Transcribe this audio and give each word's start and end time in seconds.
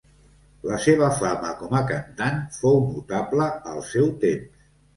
La 0.69 0.79
seva 0.85 1.09
fama 1.19 1.51
com 1.59 1.75
a 1.81 1.83
cantant 1.93 2.41
fou 2.57 2.81
notable 2.97 3.53
al 3.77 3.87
seu 3.93 4.13
temps. 4.29 4.69